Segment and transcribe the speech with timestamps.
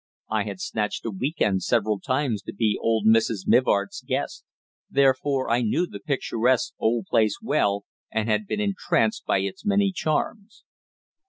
[0.31, 3.45] I had snatched a week end several times to be old Mrs.
[3.45, 4.43] Mivart's guest;
[4.89, 9.91] therefore I knew the picturesque old place well, and had been entranced by its many
[9.91, 10.63] charms.